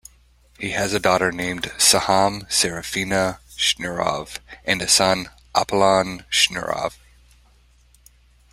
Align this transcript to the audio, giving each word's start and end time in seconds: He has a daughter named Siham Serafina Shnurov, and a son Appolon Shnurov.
He 0.57 0.71
has 0.71 0.95
a 0.95 0.99
daughter 0.99 1.31
named 1.31 1.65
Siham 1.77 2.51
Serafina 2.51 3.39
Shnurov, 3.55 4.39
and 4.65 4.81
a 4.81 4.87
son 4.87 5.29
Appolon 5.53 6.25
Shnurov. 6.31 6.93